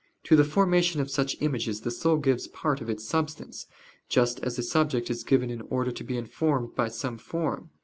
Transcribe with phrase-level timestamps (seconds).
[0.23, 3.67] To the formation of such images the soul gives part of its substance,
[4.09, 7.69] just as a subject is given in order to be informed by some form.